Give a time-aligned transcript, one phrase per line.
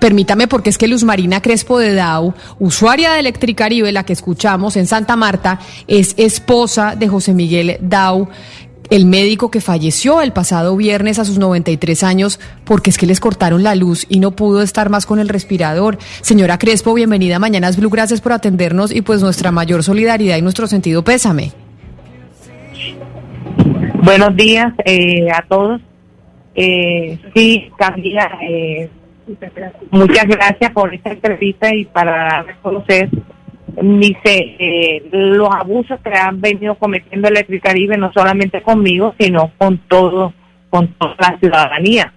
[0.00, 4.76] Permítame porque es que Luz Marina Crespo de Dau, usuaria de Electricaribe, la que escuchamos
[4.76, 8.28] en Santa Marta, es esposa de José Miguel Dau,
[8.90, 13.20] el médico que falleció el pasado viernes a sus 93 años porque es que les
[13.20, 15.98] cortaron la luz y no pudo estar más con el respirador.
[16.20, 20.42] Señora Crespo, bienvenida a Mañanas Blue, gracias por atendernos y pues nuestra mayor solidaridad y
[20.42, 21.52] nuestro sentido pésame.
[24.02, 25.80] Buenos días eh, a todos.
[26.54, 28.90] Eh, sí, Camila, eh,
[29.90, 33.08] muchas gracias por esta entrevista y para reconocer
[33.80, 40.32] dice eh, los abusos que han venido cometiendo Electricaribe no solamente conmigo sino con todo
[40.70, 42.12] con toda la ciudadanía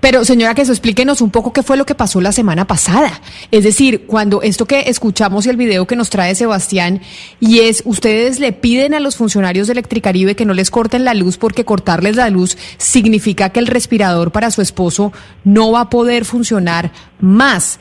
[0.00, 3.20] Pero señora, que eso explíquenos un poco qué fue lo que pasó la semana pasada.
[3.50, 7.00] Es decir, cuando esto que escuchamos y el video que nos trae Sebastián,
[7.40, 11.14] y es, ustedes le piden a los funcionarios de Electricaribe que no les corten la
[11.14, 15.12] luz porque cortarles la luz significa que el respirador para su esposo
[15.44, 17.80] no va a poder funcionar más.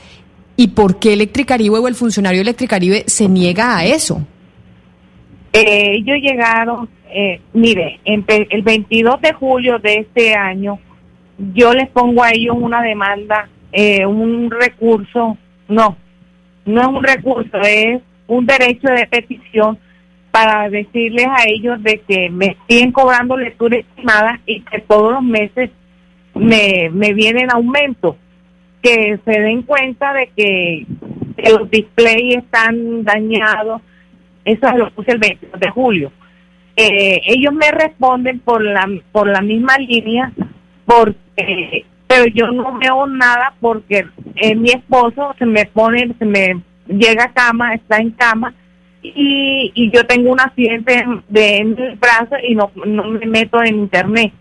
[0.57, 4.25] ¿Y por qué Electricaribe o el funcionario Electricaribe se niega a eso?
[5.51, 10.79] Eh, ellos llegaron, eh, mire, el 22 de julio de este año,
[11.37, 15.97] yo les pongo a ellos una demanda, eh, un recurso, no,
[16.65, 19.77] no es un recurso, es un derecho de petición
[20.31, 25.23] para decirles a ellos de que me siguen cobrando lectura estimada y que todos los
[25.23, 25.69] meses
[26.33, 28.15] me, me vienen aumentos,
[28.81, 30.85] que se den cuenta de que,
[31.37, 33.81] que los displays están dañados,
[34.43, 36.11] eso lo puse el 22 de julio.
[36.75, 40.33] Eh, ellos me responden por la por la misma línea,
[40.85, 46.61] porque pero yo no veo nada porque eh, mi esposo se me pone, se me
[46.87, 48.53] llega a cama, está en cama
[49.01, 53.25] y, y yo tengo un accidente en, de, en el brazo y no, no me
[53.25, 54.31] meto en internet.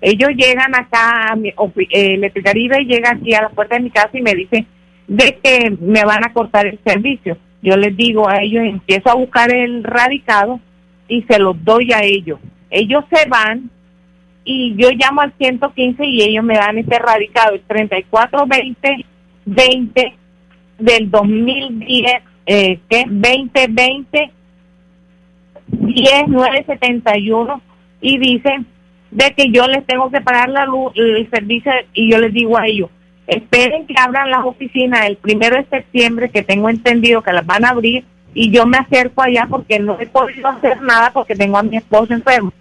[0.00, 1.54] Ellos llegan acá, a mi, eh,
[1.90, 4.66] Electricaribe llega aquí a la puerta de mi casa y me dicen
[5.08, 7.38] de que me van a cortar el servicio.
[7.62, 10.60] Yo les digo a ellos, empiezo a buscar el radicado
[11.08, 12.38] y se los doy a ellos.
[12.70, 13.70] Ellos se van
[14.46, 19.04] y yo llamo al 115 y ellos me dan este radicado, el 3420
[19.44, 20.14] 20
[20.78, 22.14] del 2010,
[22.46, 24.30] eh, que 2020
[25.68, 27.60] 10971
[28.00, 28.66] y dicen
[29.10, 32.56] de que yo les tengo que pagar la luz, el servicio y yo les digo
[32.56, 32.88] a ellos,
[33.26, 37.64] esperen que abran las oficinas el primero de septiembre que tengo entendido que las van
[37.64, 41.58] a abrir y yo me acerco allá porque no he podido hacer nada porque tengo
[41.58, 42.52] a mi esposo enfermo.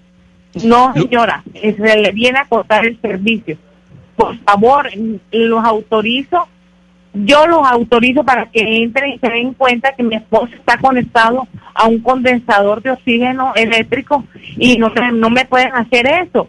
[0.63, 3.57] No, señora, eh, se le viene a cortar el servicio.
[4.15, 6.47] Por favor, mm, los autorizo,
[7.13, 11.47] yo los autorizo para que entren y se den cuenta que mi esposo está conectado
[11.73, 14.23] a un condensador de oxígeno eléctrico
[14.57, 16.47] y no, me- no me pueden hacer eso.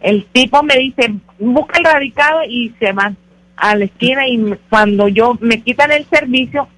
[0.00, 3.16] El tipo me dice, busca el radicado y se van
[3.56, 6.68] a la esquina y cuando yo me quitan el servicio,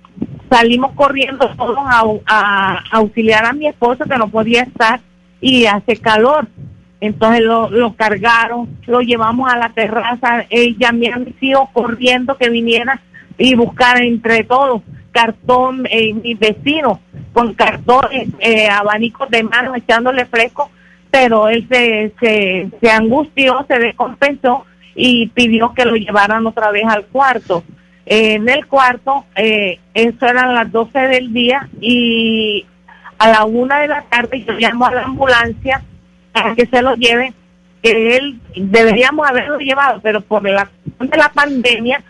[0.51, 5.01] salimos corriendo todos a, a auxiliar a mi esposo que no podía estar
[5.41, 6.49] y hace calor.
[7.01, 12.51] Entonces lo, lo cargaron, lo llevamos a la terraza, ella me han sido corriendo que
[12.51, 13.01] viniera
[13.39, 16.99] y buscar entre todos cartón, eh, mis vecinos
[17.33, 20.71] con cartones, eh, abanicos de mano echándole fresco,
[21.11, 26.85] pero él se, se, se angustió, se descompensó y pidió que lo llevaran otra vez
[26.87, 27.65] al cuarto.
[28.07, 32.67] Eh, en el cuarto, eh, eso eran las 12 del día y
[33.21, 35.83] a la una de la tarde yo llamo a la ambulancia
[36.33, 37.35] para que se lo lleven,
[37.83, 42.03] que él deberíamos haberlo llevado, pero por la de la pandemia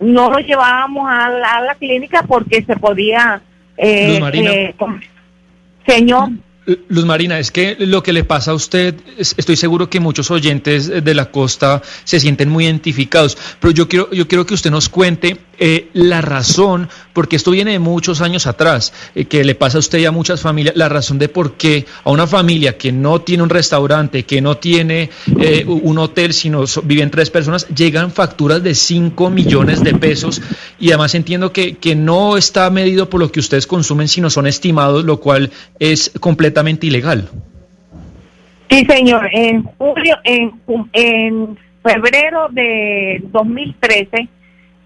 [0.00, 3.42] no lo llevábamos a la, a la clínica porque se podía...
[3.76, 4.74] eh, eh,
[5.86, 6.30] señor,
[6.88, 10.30] Luz Marina, es que lo que le pasa a usted, es- estoy seguro que muchos
[10.30, 14.70] oyentes de la costa se sienten muy identificados, pero yo quiero, yo quiero que usted
[14.70, 19.54] nos cuente eh, la razón, porque esto viene de muchos años atrás, eh, que le
[19.54, 22.76] pasa a usted y a muchas familias, la razón de por qué a una familia
[22.76, 27.68] que no tiene un restaurante, que no tiene eh, un hotel, sino viven tres personas,
[27.68, 30.40] llegan facturas de 5 millones de pesos
[30.80, 34.46] y además entiendo que, que no está medido por lo que ustedes consumen, sino son
[34.48, 37.28] estimados, lo cual es completamente ilegal.
[38.70, 39.28] Sí, señor.
[39.32, 40.52] En julio, en,
[40.92, 44.28] en febrero de 2013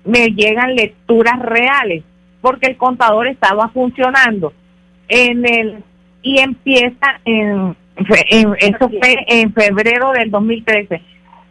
[0.04, 2.02] me llegan lecturas reales
[2.40, 4.52] porque el contador estaba funcionando
[5.08, 5.84] en el
[6.22, 7.76] y empieza en,
[8.30, 11.00] en eso fue en febrero del 2013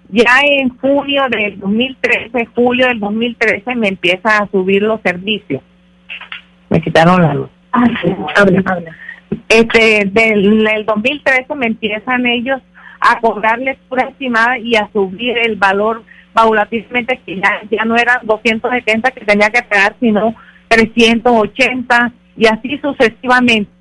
[0.10, 5.62] ya en junio del 2013 julio del 2013 me empieza a subir los servicios.
[6.70, 7.50] Me quitaron la luz.
[7.72, 7.86] Ah,
[9.50, 12.62] este del, del 2013 me empiezan ellos
[13.00, 16.04] a cobrar lectura estimada y a subir el valor
[16.34, 20.36] paulatinamente que ya, ya no eran 270 que tenía que pagar, sino
[20.68, 23.72] 380 y así sucesivamente.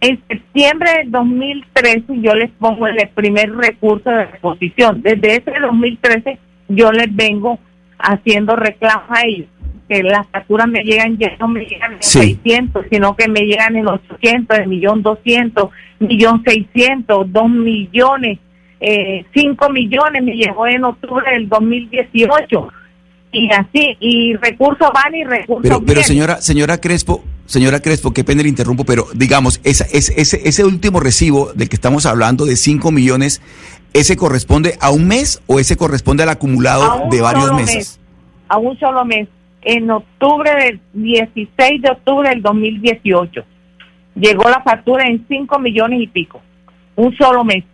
[0.00, 5.02] En septiembre de 2013 yo les pongo el primer recurso de reposición.
[5.02, 6.38] Desde ese 2013
[6.68, 7.58] yo les vengo
[7.98, 9.48] haciendo reclamos a ellos.
[9.88, 13.76] Que las facturas me llegan, ya no me llegan en 600, sino que me llegan
[13.76, 18.38] en 800, en millón 200, millón 600, 2 millones
[18.80, 22.68] eh, 5 millones me llegó en octubre del 2018
[23.32, 28.22] y así y recursos van y recursos pero, pero señora señora Crespo señora Crespo qué
[28.22, 32.44] pena le interrumpo pero digamos esa, ese, ese, ese último recibo del que estamos hablando
[32.44, 33.40] de 5 millones
[33.94, 37.98] ese corresponde a un mes o ese corresponde al acumulado de varios meses
[38.48, 39.26] a un solo mes
[39.66, 43.44] en octubre del 16 de octubre del 2018
[44.14, 46.40] llegó la factura en 5 millones y pico
[46.94, 47.64] un solo mes.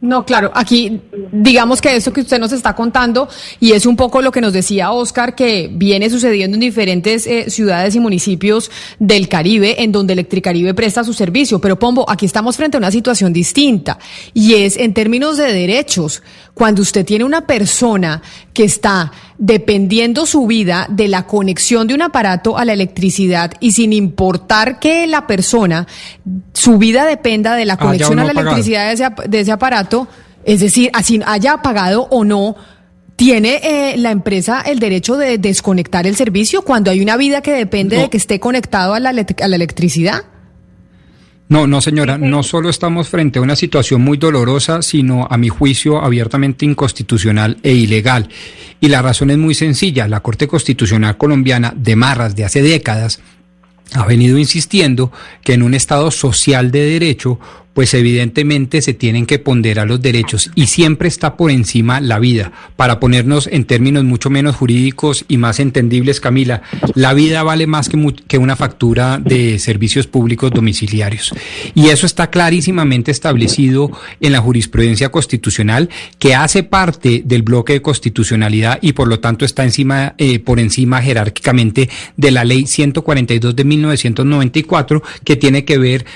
[0.00, 0.98] No, claro, aquí
[1.30, 3.28] digamos que eso que usted nos está contando
[3.58, 7.50] y es un poco lo que nos decía Oscar que viene sucediendo en diferentes eh,
[7.50, 12.56] ciudades y municipios del Caribe en donde Electricaribe presta su servicio, pero Pombo, aquí estamos
[12.56, 13.98] frente a una situación distinta
[14.32, 16.22] y es en términos de derechos,
[16.54, 18.22] cuando usted tiene una persona
[18.54, 23.72] que está dependiendo su vida de la conexión de un aparato a la electricidad y
[23.72, 25.86] sin importar que la persona,
[26.52, 30.06] su vida dependa de la conexión a la electricidad de ese, de ese, aparato,
[30.44, 32.54] es decir, así haya pagado o no,
[33.16, 37.52] ¿tiene eh, la empresa el derecho de desconectar el servicio cuando hay una vida que
[37.52, 40.24] depende de que esté conectado a la, a la electricidad?
[41.50, 45.48] No, no señora, no solo estamos frente a una situación muy dolorosa, sino a mi
[45.48, 48.28] juicio abiertamente inconstitucional e ilegal.
[48.80, 53.20] Y la razón es muy sencilla, la Corte Constitucional colombiana de Marras de hace décadas
[53.94, 55.10] ha venido insistiendo
[55.42, 57.40] que en un Estado social de derecho
[57.74, 62.52] pues evidentemente se tienen que ponderar los derechos y siempre está por encima la vida.
[62.76, 66.62] Para ponernos en términos mucho menos jurídicos y más entendibles, Camila,
[66.94, 71.32] la vida vale más que, una factura de servicios públicos domiciliarios.
[71.74, 73.90] Y eso está clarísimamente establecido
[74.20, 75.88] en la jurisprudencia constitucional
[76.18, 80.58] que hace parte del bloque de constitucionalidad y por lo tanto está encima, eh, por
[80.58, 86.06] encima jerárquicamente de la ley 142 de 1994 que tiene que ver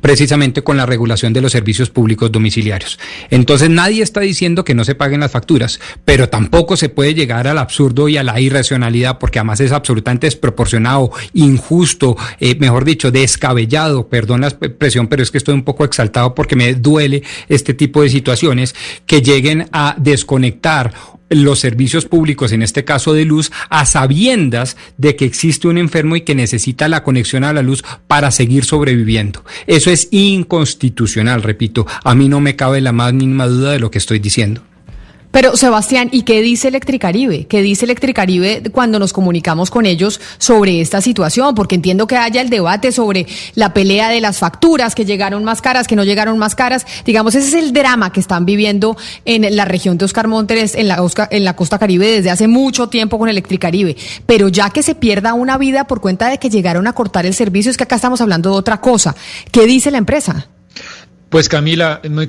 [0.00, 2.98] precisamente con la regulación de los servicios públicos domiciliarios.
[3.30, 7.46] Entonces nadie está diciendo que no se paguen las facturas, pero tampoco se puede llegar
[7.46, 13.10] al absurdo y a la irracionalidad, porque además es absolutamente desproporcionado, injusto, eh, mejor dicho,
[13.10, 17.74] descabellado, perdón la expresión, pero es que estoy un poco exaltado porque me duele este
[17.74, 18.74] tipo de situaciones,
[19.06, 20.92] que lleguen a desconectar
[21.30, 26.16] los servicios públicos, en este caso de luz, a sabiendas de que existe un enfermo
[26.16, 29.44] y que necesita la conexión a la luz para seguir sobreviviendo.
[29.66, 31.86] Eso es inconstitucional, repito.
[32.04, 34.62] A mí no me cabe la más mínima duda de lo que estoy diciendo.
[35.32, 37.46] Pero Sebastián, ¿y qué dice Electricaribe?
[37.46, 41.54] ¿Qué dice Electricaribe cuando nos comunicamos con ellos sobre esta situación?
[41.54, 45.62] Porque entiendo que haya el debate sobre la pelea de las facturas, que llegaron más
[45.62, 46.86] caras, que no llegaron más caras.
[47.06, 50.86] Digamos, ese es el drama que están viviendo en la región de Oscar Montes, en
[50.86, 53.96] la, en la costa caribe, desde hace mucho tiempo con Electricaribe.
[54.26, 57.32] Pero ya que se pierda una vida por cuenta de que llegaron a cortar el
[57.32, 59.16] servicio, es que acá estamos hablando de otra cosa.
[59.50, 60.48] ¿Qué dice la empresa?
[61.32, 62.28] Pues Camila, me,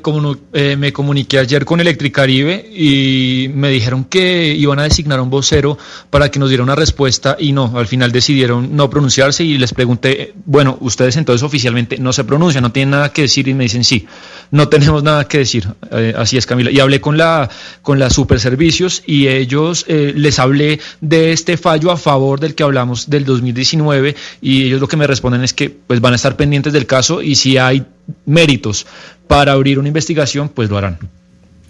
[0.53, 5.77] eh, me, comuniqué ayer con Electricaribe y me dijeron que iban a designar un vocero
[6.09, 9.73] para que nos diera una respuesta y no, al final decidieron no pronunciarse y les
[9.73, 13.65] pregunté, bueno, ustedes entonces oficialmente no se pronuncian, no tienen nada que decir y me
[13.65, 14.07] dicen sí,
[14.51, 16.71] no tenemos nada que decir, eh, así es Camila.
[16.71, 17.49] Y hablé con la,
[17.81, 22.63] con la Superservicios y ellos eh, les hablé de este fallo a favor del que
[22.63, 26.37] hablamos del 2019 y ellos lo que me responden es que pues van a estar
[26.37, 27.85] pendientes del caso y si hay
[28.25, 28.85] méritos
[29.27, 30.97] para abrir una investigación, pues lo harán.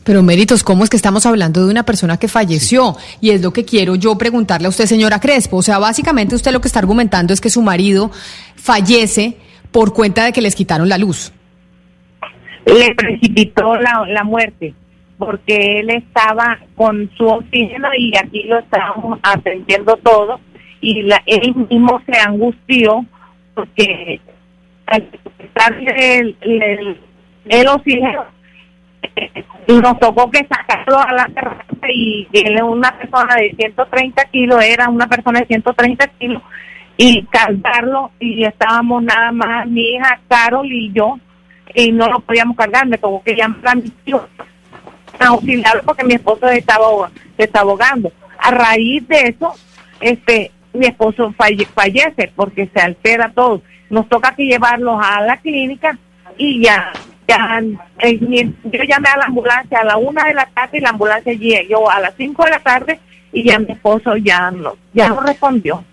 [0.03, 2.97] Pero méritos, ¿cómo es que estamos hablando de una persona que falleció?
[3.21, 5.57] Y es lo que quiero yo preguntarle a usted, señora Crespo.
[5.57, 8.11] O sea, básicamente usted lo que está argumentando es que su marido
[8.55, 9.37] fallece
[9.71, 11.31] por cuenta de que les quitaron la luz.
[12.65, 14.73] Le precipitó la, la muerte,
[15.17, 20.39] porque él estaba con su oxígeno y aquí lo estábamos atendiendo todo.
[20.81, 23.05] Y él mismo se angustió
[23.55, 24.19] porque
[25.55, 27.01] al el, el,
[27.45, 28.25] el oxígeno
[29.67, 34.63] nos tocó que sacarlo a la terraza y él es una persona de 130 kilos,
[34.63, 36.41] era una persona de 130 kilos,
[36.97, 41.17] y cargarlo y estábamos nada más mi hija Carol y yo
[41.73, 43.91] y no lo podíamos cargar, me tocó que llamar a mi
[45.19, 48.11] auxiliarlo porque mi esposo estaba, se estaba ahogando.
[48.37, 49.53] A raíz de eso,
[50.01, 53.61] este mi esposo fallece porque se altera todo.
[53.89, 55.97] Nos toca que llevarlos a la clínica
[56.37, 56.91] y ya
[57.27, 57.61] ya,
[57.99, 61.33] eh, yo llamé a la ambulancia a la una de la tarde y la ambulancia
[61.33, 62.99] llegó a las cinco de la tarde
[63.31, 65.83] y ya mi esposo ya no, ya no respondió.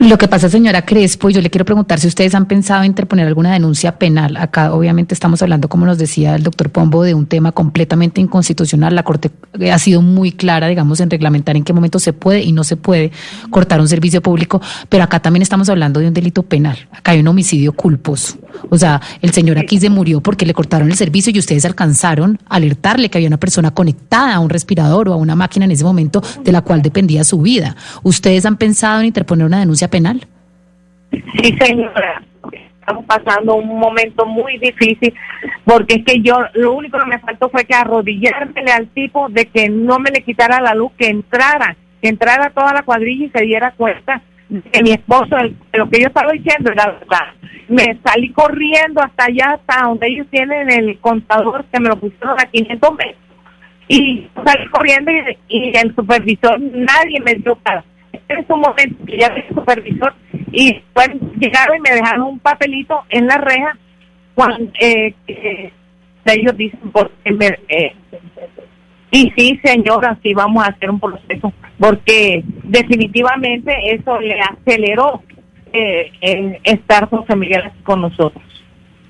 [0.00, 3.26] Lo que pasa, señora Crespo, y yo le quiero preguntar si ustedes han pensado interponer
[3.26, 4.38] alguna denuncia penal.
[4.38, 8.94] Acá obviamente estamos hablando, como nos decía el doctor Pombo, de un tema completamente inconstitucional.
[8.94, 9.30] La Corte
[9.70, 12.76] ha sido muy clara, digamos, en reglamentar en qué momento se puede y no se
[12.76, 13.12] puede
[13.50, 16.78] cortar un servicio público, pero acá también estamos hablando de un delito penal.
[16.92, 18.38] Acá hay un homicidio culposo.
[18.68, 22.38] O sea, el señor aquí se murió porque le cortaron el servicio y ustedes alcanzaron
[22.48, 25.70] a alertarle que había una persona conectada a un respirador o a una máquina en
[25.70, 27.76] ese momento de la cual dependía su vida.
[28.02, 30.26] ¿Ustedes han pensado en interponer una denuncia penal?
[31.10, 32.22] Sí, señora.
[32.80, 35.14] Estamos pasando un momento muy difícil
[35.64, 39.46] porque es que yo lo único que me faltó fue que arrodillármele al tipo de
[39.46, 43.30] que no me le quitara la luz, que entrara, que entrara toda la cuadrilla y
[43.30, 44.22] se diera cuenta
[44.72, 45.36] que mi esposo,
[45.74, 47.34] lo que yo estaba diciendo era verdad.
[47.68, 52.40] Me salí corriendo hasta allá, hasta donde ellos tienen el contador, que me lo pusieron
[52.40, 53.16] a 500 metros.
[53.86, 57.84] Y salí corriendo y, y el supervisor, nadie me dio cara
[58.30, 60.14] en su momento que ya el supervisor
[60.52, 61.08] y después
[61.38, 63.76] llegaron y me dejaron un papelito en la reja
[64.34, 65.14] cuando eh,
[66.24, 67.94] ellos dicen porque me, eh,
[69.10, 75.22] y sí señora sí vamos a hacer un proceso porque definitivamente eso le aceleró
[75.72, 78.49] eh, estar con familiares con nosotros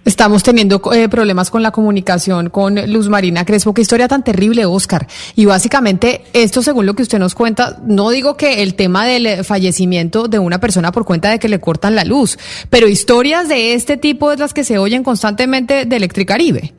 [0.04, 3.74] Estamos teniendo eh, problemas con la comunicación con Luz Marina Crespo.
[3.74, 5.06] Qué historia tan terrible, Oscar.
[5.36, 9.26] Y básicamente, esto según lo que usted nos cuenta, no digo que el tema del
[9.26, 12.38] eh, fallecimiento de una persona por cuenta de que le cortan la luz,
[12.70, 16.72] pero historias de este tipo es las que se oyen constantemente de Electricaribe.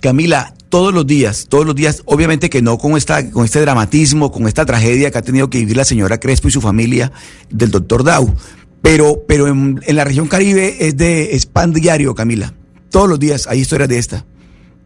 [0.00, 4.32] Camila, todos los días, todos los días, obviamente que no con esta, con este dramatismo,
[4.32, 7.12] con esta tragedia que ha tenido que vivir la señora Crespo y su familia
[7.50, 8.34] del doctor Dau
[8.82, 12.54] pero, pero en, la región Caribe es de es pan diario, Camila.
[12.90, 14.24] Todos los días hay historias de esta.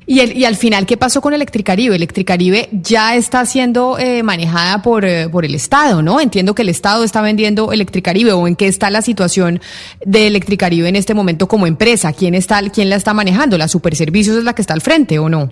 [0.07, 1.97] Y, el, y al final, ¿qué pasó con Electricaribe?
[1.97, 6.21] Electricaribe ya está siendo eh, manejada por, eh, por el Estado, ¿no?
[6.21, 9.61] Entiendo que el Estado está vendiendo Electricaribe o en qué está la situación
[10.05, 12.13] de Electricaribe en este momento como empresa.
[12.13, 13.57] ¿Quién, está, quién la está manejando?
[13.57, 15.51] ¿La Superservicios es la que está al frente o no?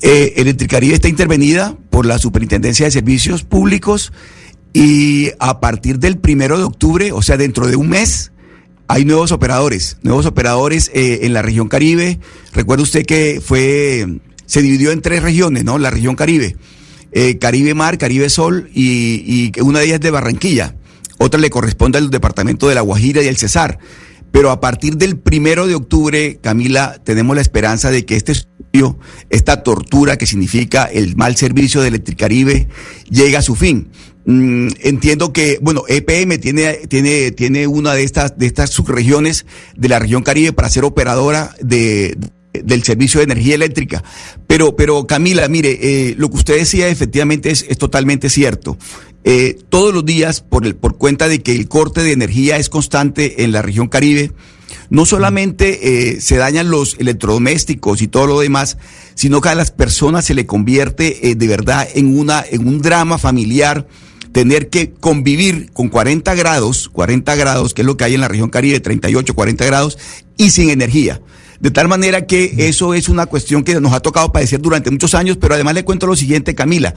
[0.00, 4.10] Eh, Electricaribe está intervenida por la Superintendencia de Servicios Públicos
[4.74, 8.32] y a partir del primero de octubre, o sea, dentro de un mes,
[8.88, 12.18] hay nuevos operadores, nuevos operadores eh, en la región Caribe.
[12.52, 15.78] Recuerda usted que fue, se dividió en tres regiones, ¿no?
[15.78, 16.56] La región Caribe.
[17.12, 20.74] Eh, Caribe Mar, Caribe Sol y, y, una de ellas de Barranquilla.
[21.18, 23.78] Otra le corresponde al departamento de La Guajira y el Cesar.
[24.32, 28.32] Pero a partir del primero de octubre, Camila, tenemos la esperanza de que este
[29.30, 32.68] esta tortura que significa el mal servicio de Electricaribe,
[33.08, 33.88] llegue a su fin.
[34.26, 39.88] Mm, entiendo que, bueno, EPM tiene, tiene, tiene una de estas, de estas subregiones de
[39.88, 42.16] la región Caribe para ser operadora de,
[42.52, 44.02] del servicio de energía eléctrica.
[44.46, 48.78] Pero, pero Camila, mire, eh, lo que usted decía efectivamente es, es totalmente cierto.
[49.24, 52.68] Eh, todos los días, por, el, por cuenta de que el corte de energía es
[52.68, 54.32] constante en la región Caribe,
[54.94, 58.78] no solamente eh, se dañan los electrodomésticos y todo lo demás,
[59.16, 62.80] sino que a las personas se le convierte eh, de verdad en, una, en un
[62.80, 63.88] drama familiar
[64.30, 68.28] tener que convivir con 40 grados, 40 grados, que es lo que hay en la
[68.28, 69.98] región Caribe, 38, 40 grados,
[70.36, 71.20] y sin energía.
[71.58, 75.14] De tal manera que eso es una cuestión que nos ha tocado padecer durante muchos
[75.14, 76.94] años, pero además le cuento lo siguiente, Camila.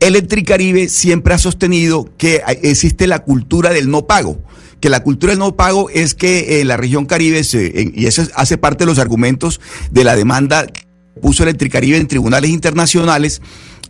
[0.00, 4.42] Electricaribe siempre ha sostenido que existe la cultura del no pago
[4.80, 8.22] que la cultura del no pago es que en la región Caribe, se, y eso
[8.34, 10.86] hace parte de los argumentos de la demanda que
[11.20, 13.42] puso Electricaribe en tribunales internacionales,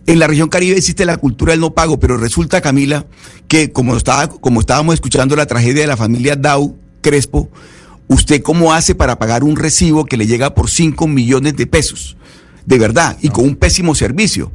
[0.07, 3.07] en la región Caribe existe la cultura del no pago, pero resulta, Camila,
[3.47, 7.51] que como, estaba, como estábamos escuchando la tragedia de la familia Dow Crespo,
[8.09, 12.17] ¿usted cómo hace para pagar un recibo que le llega por 5 millones de pesos?
[12.65, 14.51] De verdad, y con un pésimo servicio.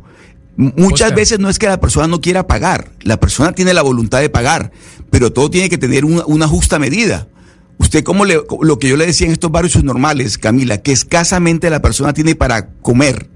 [0.55, 4.21] Muchas veces no es que la persona no quiera pagar, la persona tiene la voluntad
[4.21, 4.71] de pagar,
[5.13, 7.27] pero todo tiene que tener una, justa medida.
[7.77, 11.69] Usted, como le, lo que yo le decía en estos barrios normales, Camila, que escasamente
[11.69, 13.29] la persona tiene para comer,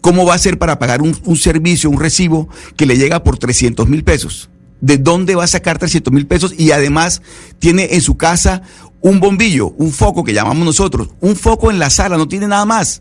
[0.00, 3.88] ¿Cómo va a ser para pagar un, servicio, un recibo que le llega por 300
[3.88, 4.50] mil pesos?
[4.80, 6.54] ¿De dónde va a sacar 300 mil pesos?
[6.58, 7.22] Y además
[7.60, 8.62] tiene en su casa
[9.00, 12.64] un bombillo, un foco que llamamos nosotros, un foco en la sala, no tiene nada
[12.64, 13.00] más.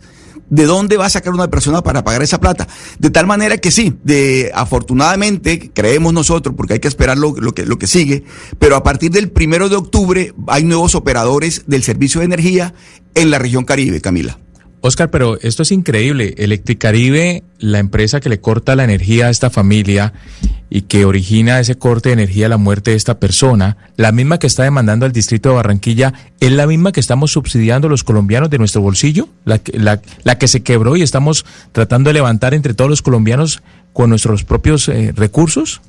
[0.51, 2.67] ¿De dónde va a sacar una persona para pagar esa plata?
[2.99, 7.53] De tal manera que sí, de afortunadamente creemos nosotros, porque hay que esperar lo, lo,
[7.53, 8.25] que, lo que sigue,
[8.59, 12.73] pero a partir del primero de octubre hay nuevos operadores del servicio de energía
[13.15, 14.40] en la región Caribe, Camila.
[14.81, 16.33] Oscar, pero esto es increíble.
[16.37, 20.13] Electricaribe, la empresa que le corta la energía a esta familia
[20.71, 24.47] y que origina ese corte de energía, la muerte de esta persona, la misma que
[24.47, 28.57] está demandando al distrito de Barranquilla, ¿es la misma que estamos subsidiando los colombianos de
[28.57, 29.29] nuestro bolsillo?
[29.45, 33.61] La, la, la que se quebró y estamos tratando de levantar entre todos los colombianos
[33.93, 35.81] con nuestros propios eh, recursos?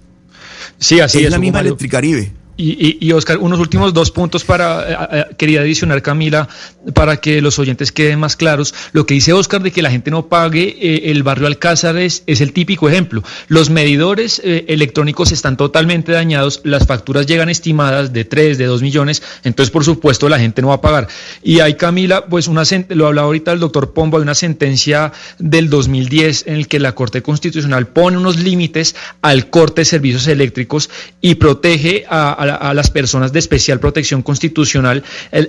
[0.79, 1.25] Sí, así es.
[1.25, 2.42] Es la misma Electricaribe.
[2.57, 6.49] Y, y, Oscar, unos últimos dos puntos para, eh, eh, quería adicionar Camila,
[6.95, 8.75] para que los oyentes queden más claros.
[8.93, 12.23] Lo que dice Oscar de que la gente no pague eh, el barrio Alcázar es,
[12.27, 13.23] es, el típico ejemplo.
[13.49, 18.83] Los medidores eh, electrónicos están totalmente dañados, las facturas llegan estimadas de 3, de 2
[18.83, 21.09] millones, entonces por supuesto la gente no va a pagar.
[21.43, 25.71] Y hay Camila, pues una, lo hablaba ahorita el doctor Pombo, hay una sentencia del
[25.71, 30.91] 2010 en el que la Corte Constitucional pone unos límites al corte de servicios eléctricos
[31.21, 35.03] y protege a, a, a, las personas de especial protección constitucional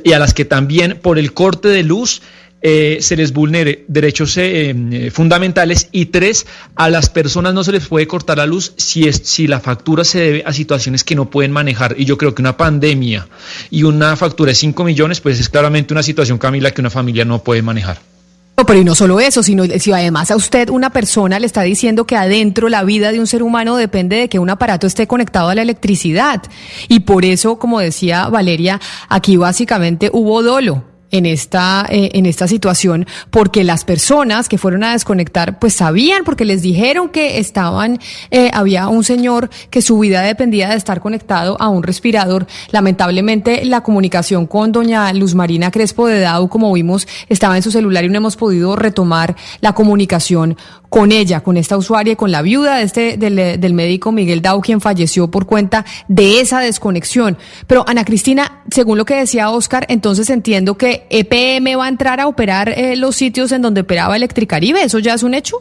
[0.04, 2.22] y a las que también por el corte de luz
[2.66, 7.86] eh, se les vulnere derechos eh, fundamentales y tres, a las personas no se les
[7.88, 11.30] puede cortar la luz si, es, si la factura se debe a situaciones que no
[11.30, 11.96] pueden manejar.
[11.98, 13.28] Y yo creo que una pandemia
[13.70, 17.26] y una factura de 5 millones, pues es claramente una situación, Camila, que una familia
[17.26, 18.13] no puede manejar.
[18.56, 21.64] No, pero y no solo eso, sino si además a usted una persona le está
[21.64, 25.08] diciendo que adentro la vida de un ser humano depende de que un aparato esté
[25.08, 26.44] conectado a la electricidad.
[26.88, 28.80] Y por eso, como decía Valeria,
[29.10, 34.84] aquí básicamente hubo dolo en esta, eh, en esta situación, porque las personas que fueron
[34.84, 38.00] a desconectar, pues sabían, porque les dijeron que estaban,
[38.32, 42.48] eh, había un señor que su vida dependía de estar conectado a un respirador.
[42.72, 47.70] Lamentablemente, la comunicación con doña Luz Marina Crespo de Dau, como vimos, estaba en su
[47.70, 50.58] celular y no hemos podido retomar la comunicación
[50.90, 54.42] con ella, con esta usuaria y con la viuda de este, del, del médico Miguel
[54.42, 57.38] Dau, quien falleció por cuenta de esa desconexión.
[57.68, 62.20] Pero Ana Cristina, según lo que decía Oscar, entonces entiendo que EPM va a entrar
[62.20, 64.84] a operar eh, los sitios en donde operaba Electricaribe.
[64.84, 65.58] ¿Eso ya es un hecho?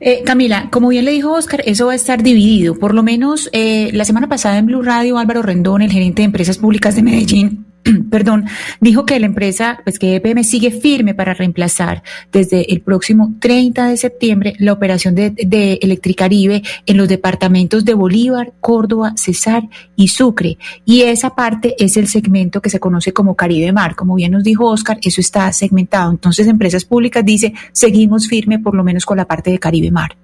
[0.00, 2.78] Eh, Camila, como bien le dijo Oscar, eso va a estar dividido.
[2.78, 6.26] Por lo menos eh, la semana pasada en Blue Radio, Álvaro Rendón, el gerente de
[6.26, 7.66] empresas públicas de Medellín,
[8.10, 8.46] perdón,
[8.80, 13.88] dijo que la empresa, pues que EPM sigue firme para reemplazar desde el próximo 30
[13.88, 19.64] de septiembre la operación de, de Electricaribe en los departamentos de Bolívar, Córdoba, Cesar
[19.96, 20.58] y Sucre.
[20.84, 23.94] Y esa parte es el segmento que se conoce como Caribe Mar.
[23.94, 26.10] Como bien nos dijo Oscar, eso está segmentado.
[26.10, 30.16] Entonces, empresas públicas dice, seguimos firme por lo menos con la parte de Caribe Mar.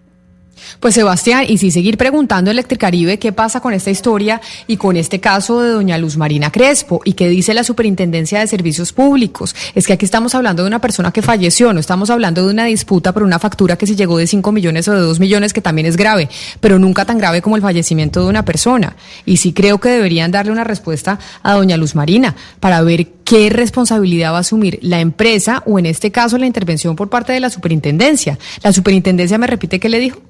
[0.80, 5.20] Pues Sebastián, y si seguir preguntando Electricaribe qué pasa con esta historia y con este
[5.20, 9.54] caso de doña Luz Marina Crespo y qué dice la Superintendencia de Servicios Públicos.
[9.74, 12.64] Es que aquí estamos hablando de una persona que falleció, no estamos hablando de una
[12.64, 15.60] disputa por una factura que si llegó de 5 millones o de 2 millones, que
[15.60, 16.28] también es grave,
[16.60, 18.96] pero nunca tan grave como el fallecimiento de una persona.
[19.26, 23.48] Y sí creo que deberían darle una respuesta a doña Luz Marina para ver qué
[23.50, 27.40] responsabilidad va a asumir la empresa o en este caso la intervención por parte de
[27.40, 28.38] la superintendencia.
[28.62, 30.29] La superintendencia me repite qué le dijo.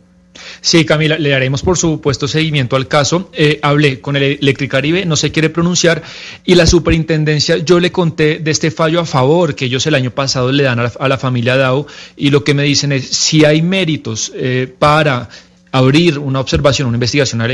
[0.61, 3.31] Sí, Camila, le daremos por supuesto seguimiento al caso.
[3.33, 6.03] Eh, hablé con el Electricaribe, no se quiere pronunciar,
[6.45, 10.11] y la superintendencia, yo le conté de este fallo a favor que ellos el año
[10.11, 13.63] pasado le dan a la, familia Dow, y lo que me dicen es, si hay
[13.63, 15.29] méritos eh, para
[15.73, 17.49] abrir una observación, una investigación a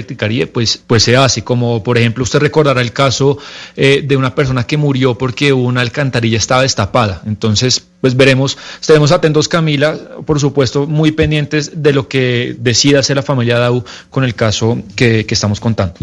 [0.53, 1.45] pues, pues se hace.
[1.45, 3.39] Como por ejemplo, usted recordará el caso
[3.77, 7.23] eh, de una persona que murió porque una alcantarilla estaba destapada.
[7.27, 13.17] Entonces, pues veremos, estaremos atentos, Camila, por supuesto, muy pendientes de lo que decida hacer
[13.17, 15.95] la familia Dau con el caso que, que estamos contando.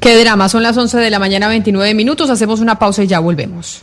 [0.00, 3.20] Qué drama, son las 11 de la mañana, 29 minutos, hacemos una pausa y ya
[3.20, 3.82] volvemos.